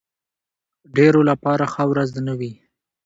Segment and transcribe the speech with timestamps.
[0.95, 2.51] ډېرو لپاره ښه ورځ نه وي.